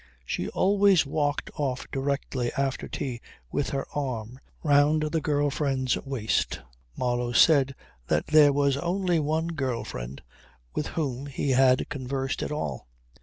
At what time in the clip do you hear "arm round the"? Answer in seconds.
3.93-5.21